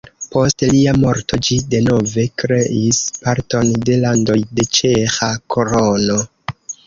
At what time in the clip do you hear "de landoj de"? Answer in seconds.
3.89-4.67